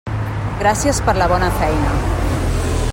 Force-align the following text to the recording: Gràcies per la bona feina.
Gràcies 0.61 1.01
per 1.09 1.15
la 1.19 1.27
bona 1.33 1.49
feina. 1.59 1.93